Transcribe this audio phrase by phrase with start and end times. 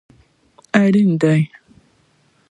[0.81, 1.39] اړین دي